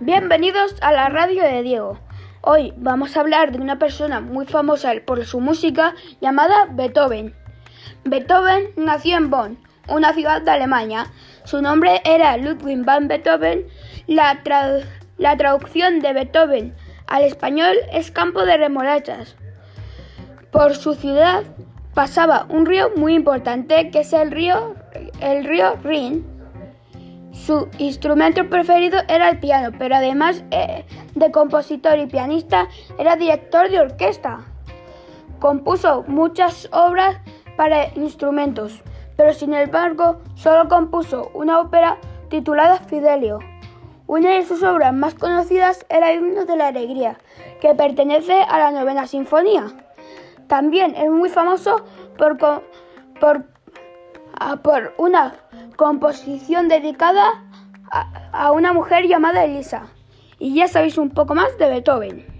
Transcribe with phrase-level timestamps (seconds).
[0.00, 1.98] Bienvenidos a la radio de Diego.
[2.42, 7.34] Hoy vamos a hablar de una persona muy famosa por su música llamada Beethoven.
[8.04, 11.06] Beethoven nació en Bonn, una ciudad de Alemania.
[11.44, 13.68] Su nombre era Ludwig van Beethoven.
[14.06, 14.42] La,
[15.38, 16.76] traducción de Beethoven
[17.06, 19.34] al español es campo de remolachas.
[20.50, 21.42] Por su ciudad
[21.94, 24.74] pasaba un río muy importante que es el río,
[25.20, 26.35] el río Rin
[27.36, 32.68] su instrumento preferido era el piano, pero además eh, de compositor y pianista,
[32.98, 34.40] era director de orquesta.
[35.38, 37.18] Compuso muchas obras
[37.56, 38.82] para instrumentos,
[39.16, 41.98] pero sin embargo solo compuso una ópera
[42.30, 43.38] titulada Fidelio.
[44.06, 47.18] Una de sus obras más conocidas era el himno de la alegría,
[47.60, 49.66] que pertenece a la novena sinfonía.
[50.48, 51.84] También es muy famoso
[52.16, 53.44] por, por,
[54.38, 55.34] ah, por una
[55.76, 57.44] composición dedicada
[58.32, 59.86] a, una mujer llamada Elisa.
[60.38, 62.35] Y ya sabéis un poco más de Beethoven.